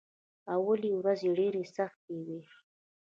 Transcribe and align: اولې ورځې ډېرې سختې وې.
اولې 0.55 0.91
ورځې 0.99 1.29
ډېرې 1.37 1.63
سختې 1.75 2.17
وې. 2.25 2.41